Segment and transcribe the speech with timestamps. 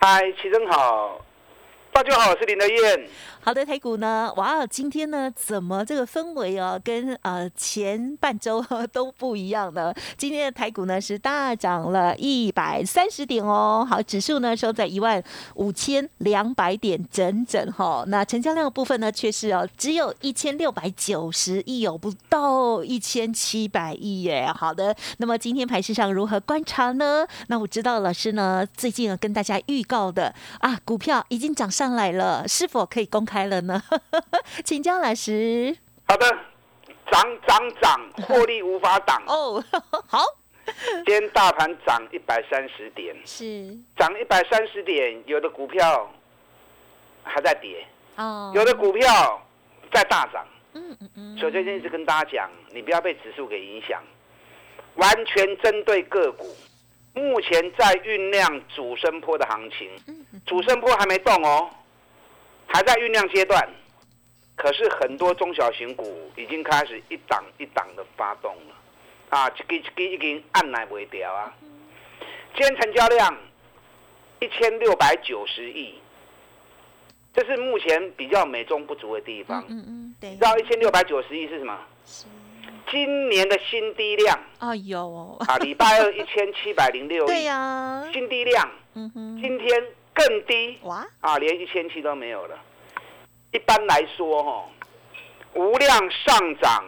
[0.00, 1.20] 嗨，齐真好，
[1.90, 3.08] 大家好，我是林德燕。
[3.48, 4.30] 好的，台股呢？
[4.36, 8.62] 哇，今天呢，怎么这个氛围哦，跟呃前半周
[8.92, 9.90] 都不一样呢？
[10.18, 13.86] 今天的台股呢是大涨了一百三十点哦。
[13.88, 18.04] 好，指数呢收在一万五千两百点整整哈。
[18.08, 24.52] 那成交量的部分呢，却是哦只有一千六百九十亿哦，不到一千七百亿耶。
[24.54, 27.26] 好的，那么今天盘市上如何观察呢？
[27.46, 33.37] 那我知道老师呢最近啊跟大家预告的啊，股票已经涨上来了，是否可以公开？
[33.38, 33.80] 来了呢，
[34.64, 35.76] 请教老师。
[36.08, 36.26] 好的，
[37.08, 39.22] 涨涨涨， 获利无法挡。
[39.26, 39.62] 哦，
[40.08, 40.18] 好。
[41.04, 46.12] 今天大盘涨一百三十点，是涨一百三十点，有的股票
[47.22, 47.86] 还在跌，
[48.16, 49.40] 哦，有的股票
[49.92, 50.44] 在大涨。
[50.74, 51.38] 嗯嗯嗯。
[51.38, 54.02] 所以最近一直跟大家讲，你不要被指数给影响，
[54.96, 56.44] 完全针对个股。
[57.14, 59.88] 目前在酝酿主升坡的行情，
[60.44, 61.70] 主升坡还没动哦。
[62.68, 63.66] 还在酝酿阶段，
[64.54, 68.74] 可是很多中小型股已经开始一档一档的发动了，
[69.30, 71.52] 啊，一支一支已经按耐不掉啊。
[72.54, 73.36] 今天成交量
[74.40, 75.94] 一千六百九十亿，
[77.32, 79.64] 这是目前比较美中不足的地方。
[79.68, 80.30] 嗯嗯，对。
[80.32, 81.78] 知道一千六百九十亿是什么？
[82.90, 84.38] 今年的新低量。
[84.58, 85.38] 啊有。
[85.46, 87.26] 啊，礼拜二一千七百零六亿。
[87.32, 88.06] 对呀。
[88.12, 88.70] 新低量。
[88.94, 89.40] 嗯哼。
[89.40, 89.82] 今天。
[90.18, 92.58] 更低哇啊，连一千七都没有了。
[93.52, 94.68] 一般来说，哈，
[95.54, 96.84] 无量上涨，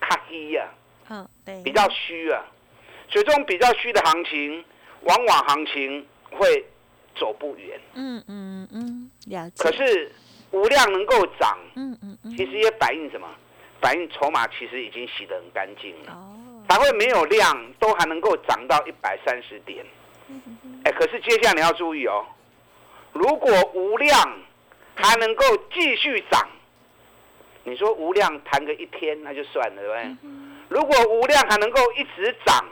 [0.00, 0.68] 卡低呀，
[1.08, 2.44] 嗯，对，比较虚啊。
[3.08, 4.64] 所以这种比较虚的行情，
[5.00, 6.64] 往往行情会
[7.16, 7.80] 走不远。
[7.94, 9.64] 嗯嗯嗯，了解。
[9.64, 10.12] 可是
[10.52, 13.26] 无量能够涨，嗯嗯嗯，其实也反映什么？
[13.80, 19.84] 反映筹码其实已经洗得很干净了，哦，才会没有量都还能够涨到一百三十点。
[20.84, 22.24] 哎，可是接下来你要注意哦。
[23.12, 24.38] 如果无量
[24.94, 26.48] 还能够继续涨，
[27.64, 30.16] 你说无量谈个一天那就算了，对不对？
[30.68, 32.64] 如果无量还能够一直涨，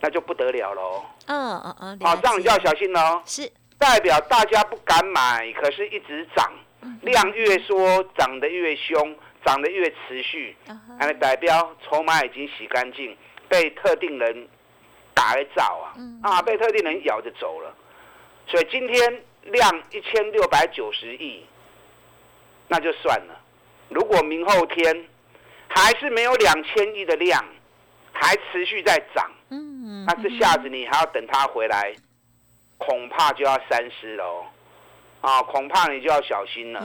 [0.00, 1.04] 那就不得了喽。
[1.26, 3.22] 嗯嗯嗯，好，这样你就要小心喽。
[3.24, 6.52] 是代表大家不敢买，可是一直涨，
[7.02, 10.56] 量越缩涨得越凶，涨得越持续，
[10.98, 13.16] 还代表筹码已经洗干净，
[13.48, 14.48] 被特定人
[15.14, 17.74] 打了照啊，啊，被特定人咬着走了。
[18.46, 19.22] 所以今天。
[19.44, 21.44] 量一千六百九十亿，
[22.68, 23.40] 那就算了。
[23.88, 25.08] 如果明后天
[25.68, 27.44] 还是没有两千亿的量，
[28.12, 31.94] 还持续在涨，嗯，那这下子你还要等它回来，
[32.78, 34.44] 恐怕就要三思喽。
[35.20, 36.80] 啊，恐怕你就要小心了，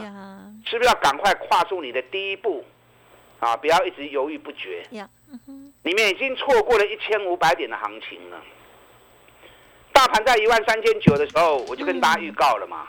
[0.66, 2.66] 是不是要赶快跨出你的第一步？
[3.40, 4.84] 啊，不要一直犹豫不决。
[5.84, 8.42] 你们已经错过了一千五百点的行情了。
[10.00, 12.88] 大盘在一万三千九的时候，我就跟大家预告了嘛。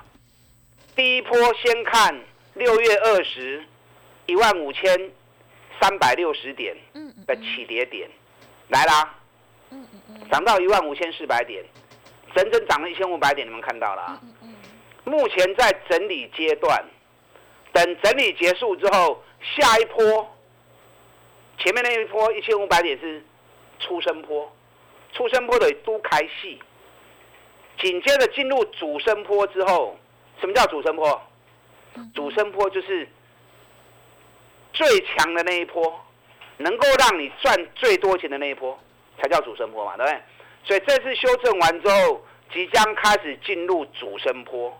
[0.94, 2.16] 第一波先看
[2.54, 3.64] 六月二十，
[4.26, 5.10] 一万五千
[5.80, 6.76] 三百六十点
[7.26, 8.08] 的起跌点。
[8.68, 9.12] 来啦，
[10.30, 11.64] 涨到一万五千四百点，
[12.32, 14.20] 整整涨了一千五百点，你们看到了。
[15.02, 16.80] 目前在整理阶段，
[17.72, 19.20] 等整理结束之后，
[19.56, 20.32] 下一波，
[21.58, 23.20] 前面那一波一千五百点是
[23.80, 24.48] 出生坡，
[25.12, 26.62] 出生坡的都开戏。
[27.80, 29.96] 紧接着进入主升坡之后，
[30.38, 31.20] 什么叫主升坡？
[32.14, 33.08] 主升坡就是
[34.72, 35.98] 最强的那一波，
[36.58, 38.78] 能够让你赚最多钱的那一波，
[39.18, 40.22] 才叫主升坡嘛，对不对？
[40.62, 44.78] 所以这次修正完之后，即将开始进入主升坡。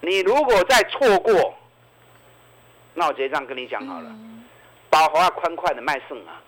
[0.00, 1.54] 你如果再错过，
[2.92, 4.14] 那我直接这样跟你讲好了，
[4.90, 6.40] 保华宽快的卖剩啊，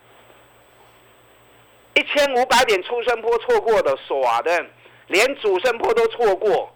[1.94, 4.66] 一千五百点出生坡错过的耍的。
[5.08, 6.72] 连主升坡都错过，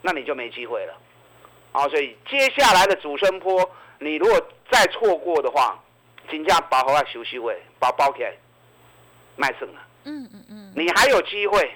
[0.00, 0.94] 那你就没机会了，
[1.72, 1.88] 啊！
[1.88, 4.40] 所以接下来的主升坡，你如果
[4.70, 5.78] 再错过的话，
[6.30, 8.32] 金价保好啊休息位，把包起来
[9.36, 9.86] 卖剩了。
[10.04, 11.70] 嗯嗯嗯，你还有机会，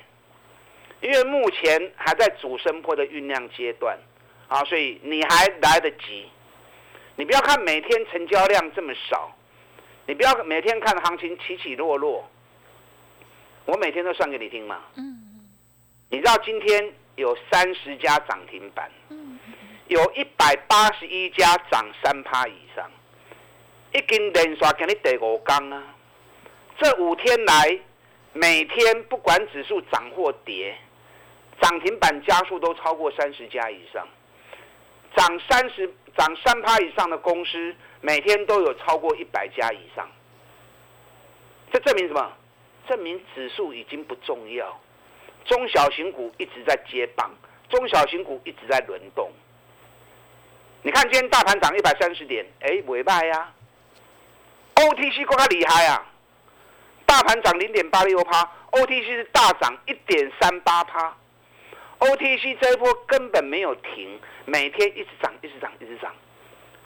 [1.00, 3.98] 因为目前还在主升坡的酝酿阶段，
[4.48, 6.28] 啊，所以你还来得及。
[7.16, 9.32] 你不要看每天成交量这么少，
[10.06, 12.28] 你不要每天看行情起起落落，
[13.64, 14.80] 我每天都算给你听嘛。
[14.96, 15.25] 嗯。
[16.08, 18.88] 你知道今天有三十家涨停板，
[19.88, 22.88] 有一百八十一家涨三趴以上，
[23.93, 25.82] 已经连续给你第五天啊！
[26.79, 27.81] 这五天来，
[28.32, 30.79] 每天不管指数涨或跌，
[31.61, 34.06] 涨停板家数都超过三十家以上，
[35.17, 40.08] 涨三十、涨三趴以上的公司，每天都有超过一百家以上。
[41.73, 42.32] 这证明什么？
[42.88, 44.81] 证明指数已经不重要。
[45.46, 47.31] 中小型股一直在接棒，
[47.69, 49.31] 中小型股一直在轮动。
[50.82, 53.52] 你看今天大盘涨一百三十点，哎，尾败呀。
[54.75, 56.06] OTC 更加厉害啊，
[57.06, 61.16] 大盘涨零点八六趴，OTC 是大涨一点三八趴。
[61.98, 66.12] OTC 这一波根本没有停，每天一直涨，一直涨，一直涨。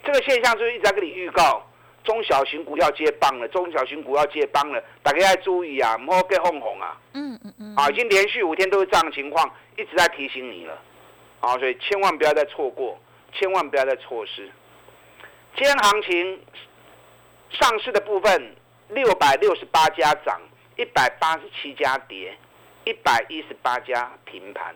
[0.03, 1.67] 这个现象就是一直在跟你预告。
[2.03, 6.99] 中小型股要接棒了，中小型股要接棒了，大家要注意啊，莫给哄哄啊！
[7.13, 10.81] 嗯嗯嗯，啊，已经连续五天都是这样的情况，一直在提醒你了，
[11.41, 12.99] 啊，所以千万不要再错过，
[13.33, 14.49] 千万不要再错失。
[15.55, 16.39] 今天行情
[17.51, 18.55] 上市的部分，
[18.89, 20.41] 六百六十八家涨，
[20.77, 22.35] 一百八十七家跌，
[22.85, 24.75] 一百一十八家平盘，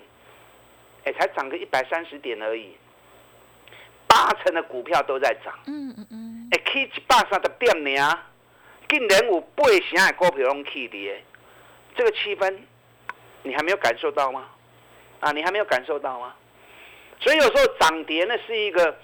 [1.06, 2.78] 哎，才涨个一百三十点而已，
[4.06, 5.52] 八成的股票都在涨。
[5.66, 6.35] 嗯嗯嗯。
[6.76, 8.20] 会起一百三十点呢，
[8.90, 11.24] 竟然有八成的股票拢起跌，
[11.96, 12.54] 这个气氛
[13.44, 14.50] 你还没有感受到吗？
[15.22, 16.36] 啊，你还没有感受到吗？
[17.22, 19.00] 所以有时候涨跌呢是一个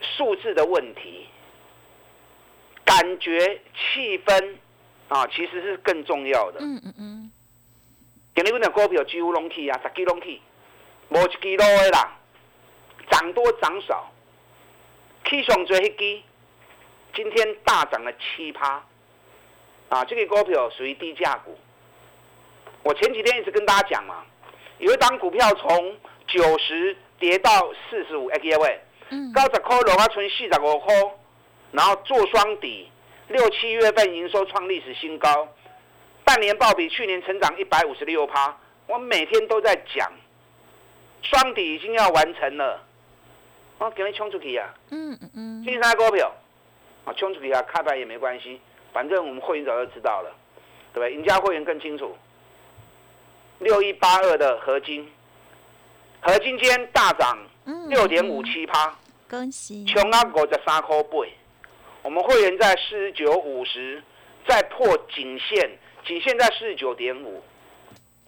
[0.00, 1.28] 数字的问题，
[2.84, 4.56] 感觉气氛
[5.08, 6.58] 啊其实是更重要的。
[6.60, 7.32] 嗯嗯嗯。
[8.34, 10.42] 今日阮的股票几乎拢起啊，十几拢起，
[11.08, 12.18] 无一支落的啦，
[13.10, 14.12] 涨多涨少。
[15.28, 16.22] 起上最迄支，
[17.16, 18.84] 今天大涨了七趴，
[19.88, 21.58] 啊，这个股票属于低价股。
[22.82, 24.22] 我前几天一直跟大家讲嘛，
[24.78, 25.96] 有一档股票从
[26.26, 28.80] 九十跌到四十五，哎各位，
[29.34, 30.94] 高十块落啊，存四十五块，
[31.72, 32.90] 然后做双底，
[33.28, 35.48] 六七月份营收创历史新高，
[36.22, 38.54] 半年报比去年成长一百五十六趴，
[38.86, 40.12] 我每天都在讲，
[41.22, 42.82] 双底已经要完成了。
[43.78, 44.74] 我给你冲出去啊！
[44.90, 46.32] 嗯嗯嗯，金山股票
[47.06, 48.60] 啊，冲出去啊，开牌也没关系，
[48.92, 50.30] 反正我们会员早就知道了，
[50.92, 51.14] 对不对？
[51.14, 52.14] 赢家会员更清楚。
[53.60, 55.10] 六一八二的合金，
[56.20, 57.38] 合金今天大涨
[57.88, 58.94] 六点五七趴，
[59.30, 59.86] 恭喜！
[59.86, 61.18] 冲啊五十三块八，
[62.02, 64.02] 我们会员在四十九五十，
[64.46, 65.70] 再破颈线，
[66.04, 67.42] 颈线在四十九点五，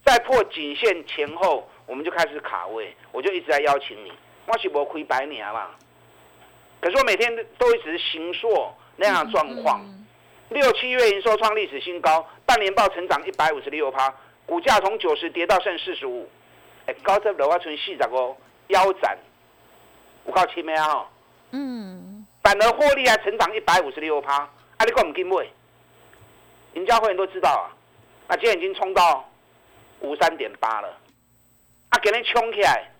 [0.04, 4.12] 再破颈线前后，我们就开始卡位，我就一直在邀请你。
[4.46, 5.74] 我是无亏百年嘛，
[6.80, 9.84] 可是我每天都一直行硕那样的状况，
[10.50, 14.14] 六七月营收创历史新高，半年报成长一百五十六趴，
[14.46, 16.28] 股价从九十跌到剩四十五，
[16.86, 18.36] 哎，高值楼啊存四十五
[18.68, 19.18] 腰斩，
[20.24, 21.06] 我靠七咩啊
[21.50, 25.46] 嗯，反而获利还成长一百五十六趴，啊，你讲唔紧买？
[26.74, 27.66] 人家会员都知道啊，
[28.28, 29.28] 啊，今天已经冲到
[30.00, 30.88] 五三点八了，
[31.88, 32.92] 啊，给人冲起来。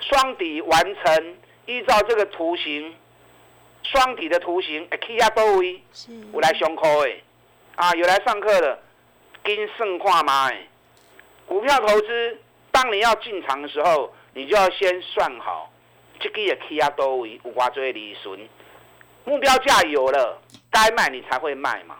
[0.00, 1.36] 双底完成，
[1.66, 2.92] 依照这个图形，
[3.82, 5.82] 双底的图形，哎，K 压多位，
[6.32, 7.22] 有来上课诶，
[7.76, 8.78] 啊，有来上课的，
[9.42, 10.48] 跟盛化嘛？
[10.50, 10.66] 哎，
[11.46, 12.38] 股票投资，
[12.70, 15.70] 当你要进场的时候，你就要先算好，
[16.20, 18.38] 这个也 K 压多位，有挂做利顺，
[19.24, 21.96] 目标价有了，该卖你才会卖嘛，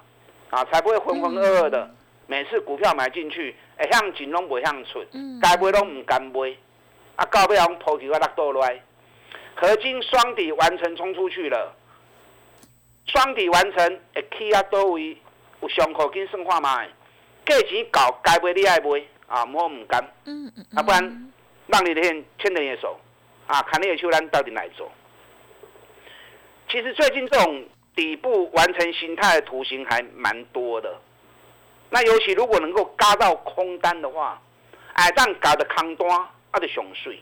[0.50, 1.90] 啊，才不会浑浑噩噩的，
[2.26, 5.04] 每次股票买进去，会向进拢不向出，
[5.40, 6.54] 该买拢唔敢买。
[7.14, 8.82] 啊，高不要抛弃我落倒来，
[9.54, 11.74] 合金双底完成冲出去了，
[13.06, 15.16] 双底完成，会起啊多位
[15.60, 16.88] 有上课跟生化买，
[17.46, 21.32] 价钱搞该买你爱买啊，莫唔敢，嗯嗯，啊不然
[21.66, 22.98] 让你的牵牵着你的手，
[23.46, 24.90] 啊，看你的手咱到底来做。
[26.68, 30.98] 其实最近这种底部完成形态的图形还蛮多的，
[31.90, 34.40] 那尤其如果能够嘎到空单的话，
[34.94, 36.08] 哎，但搞的空单。
[36.52, 37.18] 啊就上税，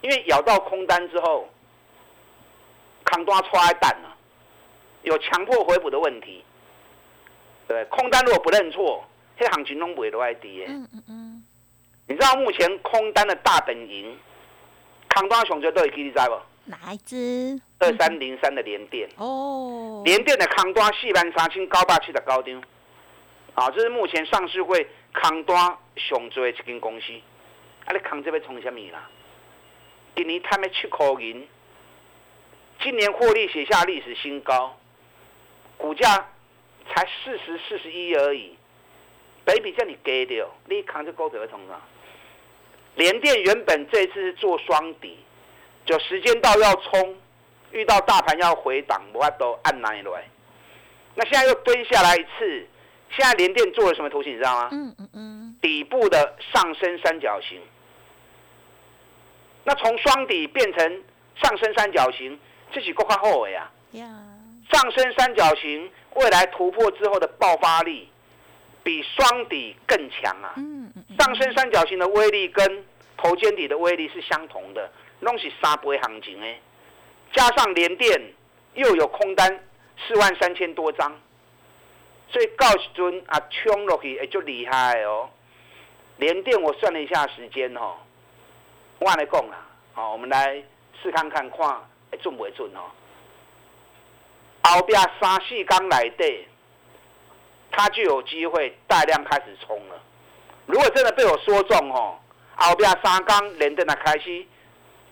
[0.00, 1.48] 因为咬到空单之后，
[3.06, 4.16] 扛多踹蛋了，
[5.02, 6.44] 有强迫回补的问题。
[7.66, 9.04] 对，空单如果不认错，
[9.38, 10.66] 这行情拢不会落来跌。
[10.68, 11.44] 嗯嗯嗯。
[12.06, 14.16] 你知道目前空单的大本营，
[15.08, 16.38] 扛多熊就都会记你知不？
[16.66, 17.60] 哪一支？
[17.78, 19.08] 二三零三的联电。
[19.16, 20.02] 哦。
[20.04, 22.60] 联电的扛多四万三千高八七的高点，
[23.54, 27.12] 啊，这是目前上市会扛多上最的一间公司。
[27.86, 27.92] 啊！
[27.92, 29.08] 你扛这边冲什么啦？
[30.16, 31.46] 今年赚了七块银，
[32.86, 34.78] 今年获利写下历史新高，
[35.76, 36.06] 股价
[36.88, 38.56] 才四十四十一而已，
[39.44, 41.80] 北比叫你给掉，你扛这股票要冲啥？
[42.94, 45.18] 联电原本这次是做双底，
[45.84, 47.16] 就时间到要冲，
[47.72, 50.24] 遇到大盘要回档，我都按哪一来？
[51.16, 52.68] 那现在又蹲下来一次，
[53.10, 54.32] 现在联电做了什么图形？
[54.32, 54.68] 你知道吗？
[54.70, 55.56] 嗯嗯嗯。
[55.60, 57.60] 底部的上升三角形。
[59.64, 61.02] 那从双底变成
[61.42, 62.38] 上升三角形，
[62.72, 63.70] 这是够快后尾啊。
[64.70, 68.08] 上升三角形未来突破之后的爆发力，
[68.82, 70.54] 比双底更强啊。
[70.56, 71.16] 嗯嗯。
[71.18, 72.84] 上升三角形的威力跟
[73.16, 76.60] 头肩底的威力是相同的，拢是三倍行情诶。
[77.32, 78.20] 加上连电
[78.74, 79.64] 又有空单
[80.06, 81.14] 四万三千多张，
[82.28, 85.30] 所以告时尊啊冲落去也就厉害哦。
[86.18, 87.94] 连电我算了一下时间哦，
[88.98, 90.62] 我来讲啦，好，我们来
[91.02, 91.76] 试看看看会
[92.18, 92.80] 准不会准哦。
[94.62, 96.48] 后边三四刚来的，
[97.70, 100.02] 它就有机会大量开始冲了。
[100.66, 102.18] 如果真的被我说中哦，
[102.56, 104.44] 后边三刚连登的开始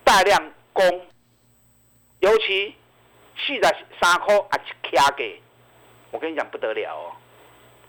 [0.03, 1.05] 大量攻。
[2.19, 2.73] 尤其
[3.37, 3.61] 四十
[4.01, 5.39] 三块啊，一卡给，
[6.11, 7.11] 我跟你讲不得了哦！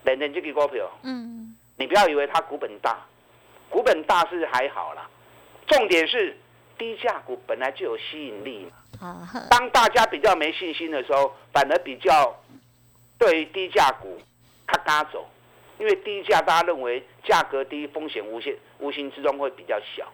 [0.03, 2.99] 人人这个股票，嗯，你不要以为它股本大，
[3.71, 5.09] 股本大是还好啦，
[5.69, 6.37] 重点是
[6.79, 9.29] 低价股本来就有吸引力嘛。
[9.51, 12.35] 当大家比较没信心的时候，反而比较
[13.19, 14.19] 对于低价股
[14.67, 15.29] 它嘎走，
[15.79, 20.07] 因为低价大家认为价格低，风险无限，无形之中会比较小。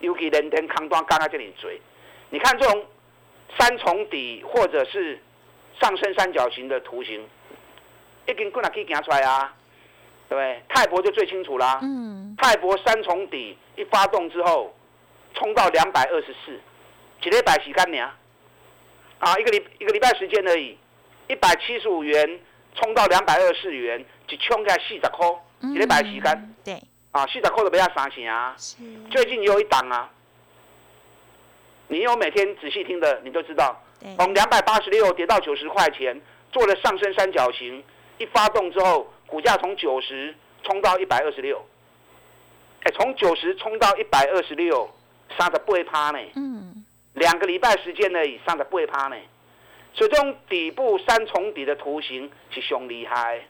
[0.00, 1.80] 尤其人天康端刚刚这里追，
[2.30, 2.84] 你看这种。
[3.56, 5.16] 三重底或者是
[5.80, 7.24] 上升三角形的图形，
[8.26, 9.54] 一根棍哪可以行出来啊？
[10.28, 10.62] 对不对？
[10.68, 11.78] 泰博就最清楚啦。
[11.80, 12.34] 嗯。
[12.36, 14.74] 泰博三重底一发动之后，
[15.34, 16.58] 冲到两百二十四，
[17.22, 18.10] 几礼拜时间呢？
[19.18, 20.76] 啊，一个礼一个礼拜时间而已，
[21.28, 22.40] 一百七十五元
[22.74, 25.26] 冲到两百二十四元，就冲下四十块，
[25.60, 26.54] 几礼拜时间。
[26.64, 26.80] 对。
[27.10, 28.56] 啊，四十块都不要三钱啊。
[29.10, 30.10] 最近有一档啊。
[31.86, 33.78] 你有每天仔细听的，你都知道，
[34.16, 37.84] 从两百八十六跌到九十块钱，做了上升三角形，
[38.18, 41.64] 一发动之后，股价从九十冲到一百二十六，
[42.84, 44.90] 哎，从九十冲到一百二十六，
[45.36, 46.18] 上的不会趴呢。
[46.36, 49.16] 嗯，两个礼拜时间呢，以上的不会趴呢。
[49.92, 53.40] 所以这种底部三重底的图形是凶厉害。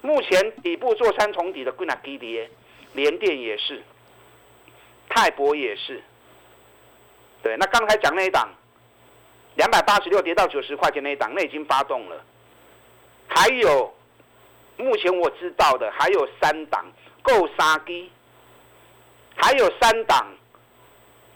[0.00, 2.50] 目前底部做三重底的贵哪低跌，
[2.92, 3.82] 联电也是，
[5.08, 6.02] 泰博也是。
[7.42, 8.48] 对，那刚才讲那一档，
[9.54, 12.22] 两百八十六跌到九十块钱那一档，那已经发动了。
[13.28, 13.94] 还有，
[14.76, 16.84] 目前我知道的还有三档
[17.22, 18.10] 够杀低，
[19.36, 20.26] 还有三档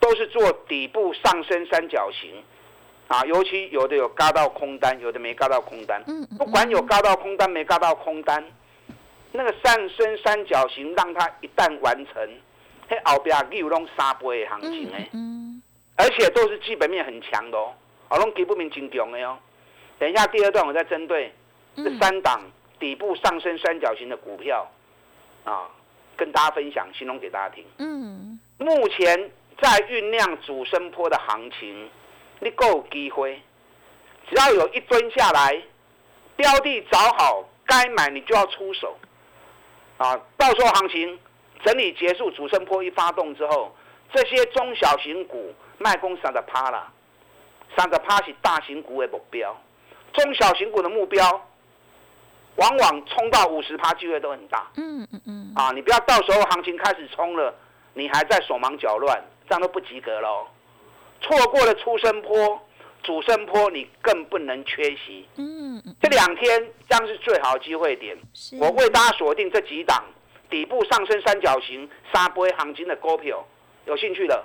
[0.00, 2.43] 都是做底部上升三角形，
[3.09, 6.02] 啊，尤其有的有嘎到空单，有的没嘎到空单。
[6.07, 6.26] 嗯。
[6.38, 8.45] 不管有嘎到空单没嘎到空单，
[9.33, 12.14] 那个上升三角形让它一旦完成，
[12.88, 15.11] 嘿后边又弄三倍的行情诶。
[15.97, 17.75] 而且都是基本面很强的哦，
[18.09, 19.37] 啊，拢基本面真强的哦。
[19.99, 21.33] 等一下第二段我再针对
[21.75, 22.40] 这三档
[22.78, 24.64] 底部上升三角形的股票
[25.43, 25.69] 啊，
[26.17, 27.64] 跟大家分享，形容给大家听。
[27.78, 28.38] 嗯。
[28.59, 31.91] 目前在酝酿主升坡的行情，
[32.41, 33.43] 你够机会，
[34.29, 35.62] 只要有一蹲下来，
[36.37, 38.97] 标的找好，该买你就要出手。
[39.97, 41.19] 啊，到时候行情
[41.65, 43.75] 整理结束，主升坡一发动之后，
[44.12, 45.55] 这些中小型股。
[45.81, 46.93] 卖公三十趴啦，
[47.77, 49.57] 三十趴是大型股的目标，
[50.12, 51.23] 中小型股的目标，
[52.57, 54.69] 往往冲到五十趴机会都很大。
[54.75, 55.53] 嗯嗯嗯。
[55.55, 57.55] 啊，你不要到时候行情开始冲了，
[57.95, 60.47] 你还在手忙脚乱，这样都不及格喽。
[61.21, 62.61] 错过了出生坡、
[63.02, 65.26] 主升坡，你更不能缺席。
[65.37, 65.97] 嗯嗯。
[66.00, 68.17] 这两天将是最好的机会点，
[68.61, 70.05] 我为大家锁定这几档
[70.50, 73.45] 底部上升三角形、沙波行情的股票，
[73.87, 74.45] 有兴趣的。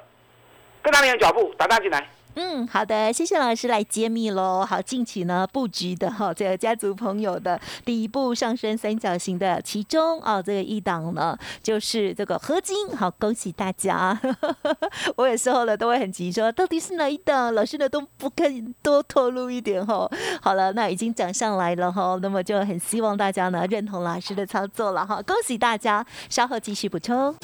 [0.82, 2.10] 跟上你的脚步，打单进来。
[2.36, 4.66] 嗯，好的，谢谢老师来揭秘喽。
[4.68, 12.90] 好，近期呢布局的 哈，这个家族朋友的第一步上升三角形的其中啊，这个一档呢就是这个合金。
[12.98, 14.20] 好，恭喜大家。
[15.16, 17.54] 我有时候呢都会很急，说到底是哪一档？
[17.54, 20.10] 老师呢都不肯多透露一点哈。
[20.42, 25.22] 好了，那已经涨上来了哈，那么就很希望大家呢认同老师的操作了哈。
[25.22, 27.36] 恭喜大家，稍后继续补充。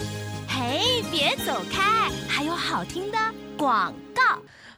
[0.48, 3.18] 嘿，别走开，还有好听的
[3.56, 4.22] 广告。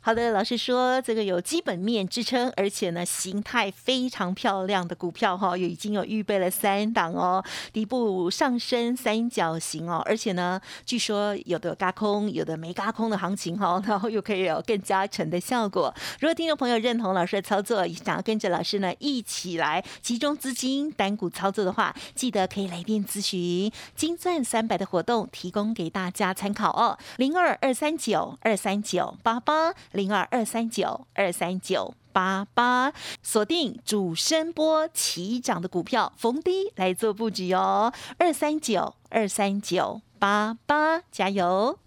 [0.04, 15.94] 好的，老师说这个有基本面支撑，而且呢形态非常漂亮的股票哈，有已经有预备了三档哦，底部上升三角形哦，而且呢，据说有的嘎空，有的没嘎空的行情哈， 然后又可以有更加沉的效果。
[16.20, 29.72] 如果听众朋友认同老师的操作，想要跟着老师呢一起来集中资金单股操作的话，记得可以来电咨询金钻三百的活动，提供给大家参考哦，零二二三九二三九八八。
[29.92, 37.94] 零二二三九二三九八八，锁定主升波起涨的股票，逢低来做布局哦。
[38.18, 41.78] 二三九二三九八八，加油！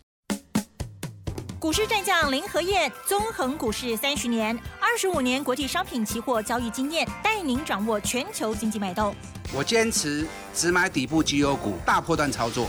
[1.59, 9.15] 股市战将林和燕，纵横股市三十年，二十五年国际商品期货交易经验，带您掌握全球经济脉动。
[9.55, 12.69] 我坚持只买底部绩优股，大波段操作。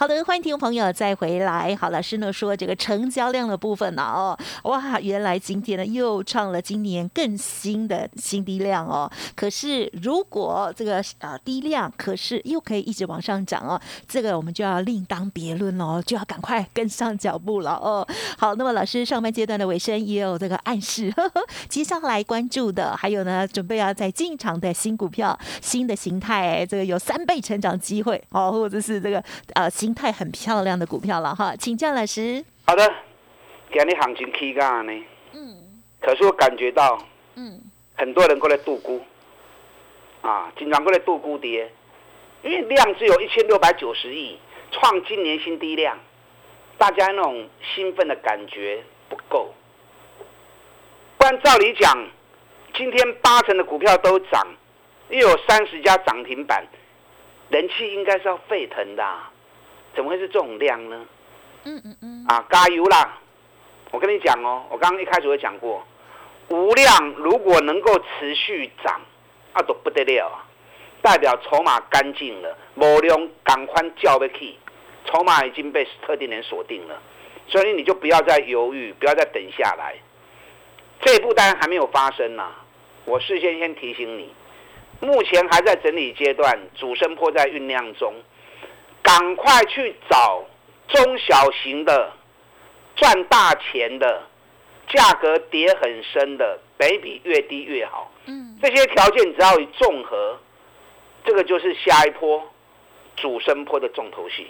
[0.00, 1.74] 好的，欢迎听众朋友再回来。
[1.74, 9.10] 好，老师呢说这个成交量的部分呢，哦，哇，原来今天呢又创了今年更新的新低量哦。
[9.34, 18.06] 可是如果这个呃低量，可是又可以一直往上涨哦，这个我们就要另当别论喽，就要赶快跟上脚步了哦。
[18.38, 29.20] 好，那么老师上半阶段的尾声也有这个暗示，呵呵接下来关注的还有呢，准备要在进场的新股票、新的形态，这个有三倍成长机会哦，或者是这个
[29.54, 29.87] 呃新。
[29.88, 32.44] 形态很漂亮的股票了哈，请教老师。
[32.66, 32.92] 好的，
[33.72, 34.92] 今日行情起价呢？
[35.32, 35.80] 嗯。
[35.98, 36.98] 可是我感觉到，
[37.36, 37.58] 嗯，
[37.96, 39.00] 很多人过来度估，
[40.20, 41.72] 啊，经常过来度估跌，
[42.42, 44.38] 因为量只有一千六百九十亿，
[44.70, 45.98] 创今年新低量，
[46.76, 49.54] 大家那种兴奋的感觉不够。
[51.16, 52.06] 不然照理讲，
[52.74, 54.46] 今天八成的股票都涨，
[55.08, 56.62] 又有三十家涨停板，
[57.48, 59.02] 人气应该是要沸腾的。
[59.98, 61.06] 怎么会是这种量呢？
[61.64, 63.18] 嗯嗯嗯，啊，加油啦！
[63.90, 65.84] 我跟你讲哦，我刚刚一开始有讲过，
[66.50, 69.00] 无量如果能够持续涨，
[69.54, 70.46] 啊都不得了啊，
[71.02, 74.56] 代表筹码干净了，无量赶快叫不起，
[75.06, 77.02] 筹码已经被特定人锁定了，
[77.48, 79.96] 所以你就不要再犹豫，不要再等下来。
[81.00, 82.48] 这一步当然还没有发生呢，
[83.04, 84.32] 我事先先提醒你，
[85.00, 88.14] 目前还在整理阶段，主升坡在酝酿中。
[89.08, 90.44] 赶快去找
[90.86, 92.12] 中小型的
[92.94, 94.22] 赚大钱的，
[94.86, 98.12] 价格跌很深的，北比越低越好。
[98.26, 100.38] 嗯，这些条件只要一综合，
[101.24, 102.46] 这个就是下一波
[103.16, 104.48] 主升坡的重头戏。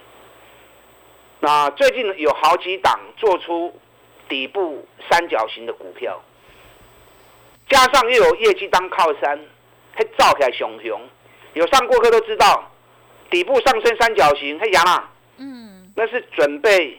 [1.39, 3.73] 那最近有好几档做出
[4.29, 6.21] 底部三角形的股票，
[7.69, 9.39] 加上又有业绩当靠山，
[9.95, 11.01] 还造起来熊熊。
[11.53, 12.73] 有上过课都知道。
[13.31, 16.99] 底部上升三角形，嘿，杨啦，嗯，那是准备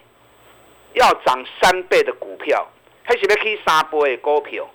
[0.93, 2.67] 要涨三倍的股票，
[3.03, 4.69] 还是要可以三倍的股票？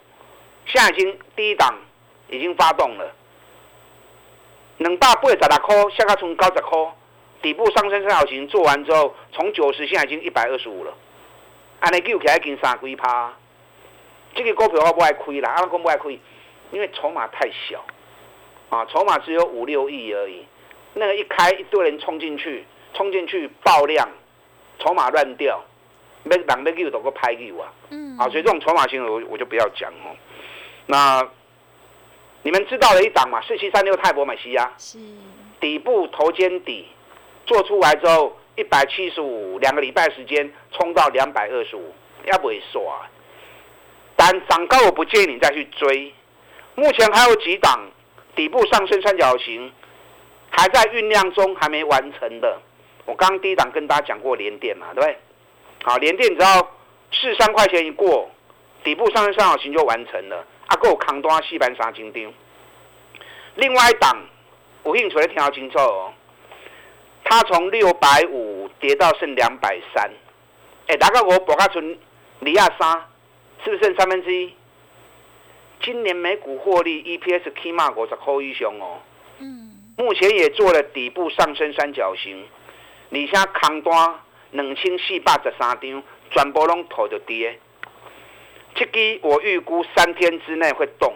[0.66, 1.78] 现在已经第一档
[2.28, 3.14] 已经发动了，
[4.78, 6.92] 两百八十六块，下个从九十块，
[7.42, 10.92] 底部上升三角形做完之后，从九十现在已经一百二十五了，
[11.80, 13.32] 安尼救起来已经三几趴，
[14.34, 16.18] 这个股票我不爱亏啦，阿拉公不爱亏，
[16.72, 17.84] 因为筹码太小，
[18.70, 20.44] 啊，筹码只有五六亿而已。
[20.96, 24.09] 那个一开一堆人冲进去，冲进去爆量，
[24.78, 25.61] 筹码乱掉，
[26.22, 27.72] 没人没给我都个拍给我啊！
[27.90, 30.14] 嗯，啊，所以这种筹码型我我就不要讲哦。
[30.87, 31.28] 那
[32.42, 33.42] 你们知道了一档嘛？
[33.42, 34.98] 四七三六泰博买西亚是
[35.59, 36.87] 底部头肩底
[37.44, 41.92] 做出来之后，一百七十五，两个礼拜时间冲到两百二十五，
[42.26, 43.11] 要不会刷啊？
[44.14, 46.14] 但涨高我不建议你再去追。
[46.76, 47.90] 目前还有几档
[48.37, 49.72] 底部上升三角形。
[50.56, 52.60] 还在酝酿中，还没完成的。
[53.04, 55.18] 我刚刚第一档跟大家讲过连电嘛，对不对？
[55.82, 56.70] 好，连电只要
[57.12, 58.30] 四三块钱一过，
[58.84, 60.46] 底部上升三角形就完成了。
[60.68, 62.32] 阿够扛多细板三金钉。
[63.56, 64.16] 另外一档，
[64.82, 66.12] 我跟你说的听清楚哦。
[67.24, 70.10] 它从六百五跌到剩两百三，
[70.86, 71.98] 哎，大概我博卡存
[72.40, 73.02] 里亚三，
[73.64, 74.54] 是不是剩三分之一？
[75.82, 79.00] 今年每股获利 EPS 起码五十块以上哦。
[79.96, 80.04] 嗯。
[80.04, 82.46] 目前也做了底部上升三角形，
[83.11, 84.14] 而且空单
[84.52, 87.59] 两千四百十三张，全部拢吐着跌。
[88.74, 91.14] 这支我预估三天之内会动，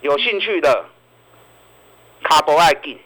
[0.00, 0.86] 有兴趣的
[2.22, 2.98] 卡博爱进。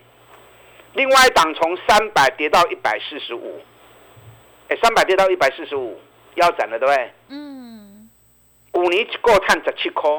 [0.95, 3.61] 另外一档从三百跌到一百四十五，
[4.69, 6.01] 哎，三百跌到一百四十五，
[6.37, 7.13] 腰斩了，对不对？
[7.29, 8.11] 嗯。
[8.73, 10.11] 五年过探十七块，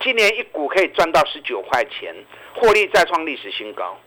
[0.00, 2.14] 今年一股可以赚到十九块钱，
[2.54, 3.98] 获利再创历史新高。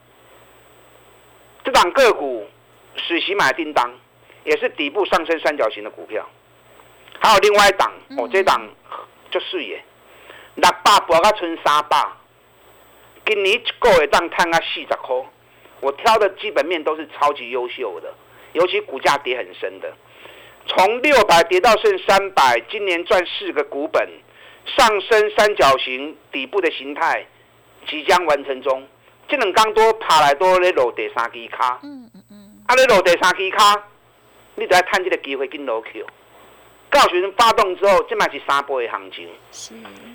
[1.63, 2.47] 这档个股
[2.95, 3.93] 史喜买叮当，
[4.43, 6.27] 也是底部上升三角形的股票。
[7.19, 8.67] 还有另外一档，哦，这档
[9.29, 9.83] 就是耶，
[10.55, 11.97] 六百博到剩三百，
[13.25, 15.25] 今年一个月当探啊四十块。
[15.81, 18.13] 我挑的基本面都是超级优秀的，
[18.53, 19.93] 尤其股价跌很深的，
[20.65, 24.09] 从六百跌到剩三百，今年赚四个股本，
[24.75, 27.25] 上升三角形底部的形态
[27.87, 28.87] 即将完成中。
[29.27, 33.83] 这两刚多爬来多咧落第三支卡，嗯嗯嗯，啊咧落第三支卡，
[34.55, 36.05] 你就要趁这个机会跟落去。
[36.89, 39.29] 告诉人发动之后，这卖是三波的行情。
[39.51, 39.73] 是，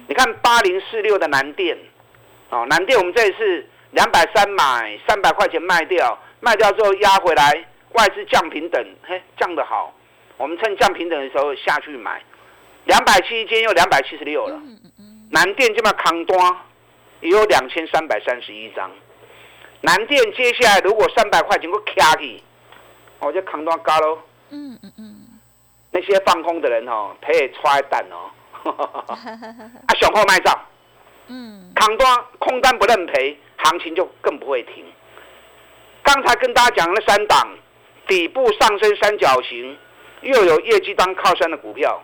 [0.08, 1.78] 你看八零四六的南电，
[2.50, 3.66] 哦，南电我们这一次。
[3.94, 9.94] 两百三买，三百块钱卖掉，卖掉之后压回来，外资降平等，嘿，降得好，
[10.36, 12.20] 我们趁降平等的时候下去买，
[12.84, 14.60] 两百七一间又两百七十六了。
[15.30, 16.56] 南电这么扛单，
[17.20, 18.90] 也有两千三百三十一张。
[19.80, 22.42] 南电接下来如果三百块钱我卡起，
[23.20, 24.18] 我就扛单高喽。
[24.50, 25.16] 嗯嗯嗯。
[25.90, 28.30] 那些放空的人哦，赔也踹蛋哦。
[29.86, 30.58] 啊，雄厚卖账。
[31.28, 31.72] 嗯。
[31.74, 33.38] 扛单空单不认赔。
[33.56, 34.84] 行情就更不会停。
[36.02, 37.48] 刚才跟大家讲那三档
[38.06, 39.78] 底部上升三角形，
[40.20, 42.02] 又有业绩当靠山的股票，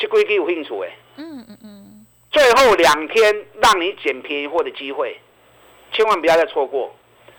[0.00, 0.96] 这规矩有兴趣哎。
[1.16, 2.06] 嗯嗯嗯。
[2.32, 5.20] 最后两天让你捡便宜货的机会，
[5.92, 6.92] 千万不要再错过。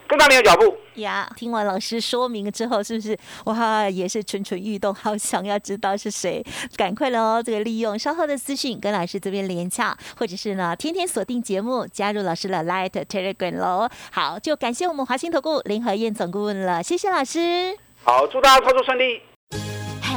[0.07, 1.25] 跟上你的脚步呀！
[1.37, 6.43] 听完老师说明之后，是不是哇也是蠢蠢欲动，好想要知道是谁？
[6.75, 7.41] 赶快喽！
[7.41, 13.87] 这个利用稍后的资讯跟老师这边连洽，或者是呢天天锁定节目，加入老师的 Light Telegram 喽。
[14.11, 17.77] 好，就感谢我们华兴投顾林和燕总顾问了，谢谢老师。
[18.03, 19.21] 好，祝大家操作顺利。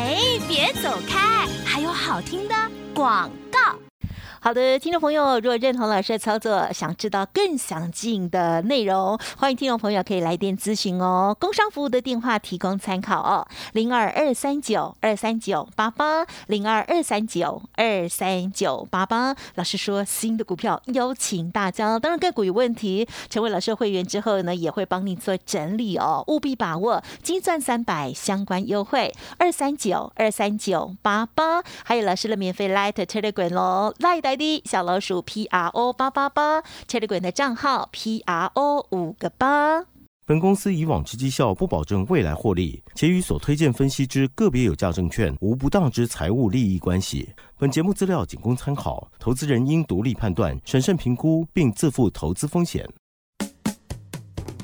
[0.04, 2.54] 哎，别走开，还有好听的
[2.94, 3.83] 广告。
[4.44, 11.34] 好的，听众朋友，如果认同老师的操作，想知道更详尽的内容，欢迎听众朋友可以来电咨询哦。
[11.40, 19.34] 工商服务的电话提供参考哦，零二二三九二三九八八，零二二三九二三九八八。
[19.54, 34.33] 老师说新的股票邀请大家，当然个股有问题，成为老师会员之后呢，也会帮你做整理哦，务必把握金钻三百相关优惠，二三九二三九八八，还有老师的免费 Light Telegram 喽，Light。
[34.64, 39.84] 小老鼠 P R O 八八八，Telegram 的账号 P R O 五个八。
[40.26, 47.28] 本公司以往之绩效不保证未来获利，且与所推荐分析之个别有价证券无不当之财务利益关系。
[47.58, 52.88] 本节目资料仅供参考，投资人应独立判断、审慎评估，并自负投资风险。